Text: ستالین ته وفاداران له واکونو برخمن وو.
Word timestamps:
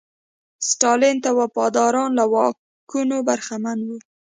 ستالین 0.69 1.17
ته 1.23 1.29
وفاداران 1.39 2.09
له 2.19 2.25
واکونو 2.33 3.17
برخمن 3.27 3.77
وو. 3.87 3.97